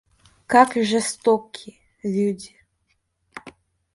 Как 0.47 0.71
жестоки 0.77 1.79
люди. 2.03 2.55